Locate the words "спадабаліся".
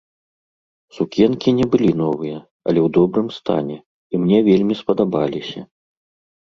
4.83-5.61